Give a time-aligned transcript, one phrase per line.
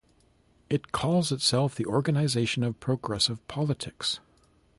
[0.67, 4.19] It calls itself the organization of progressive politics.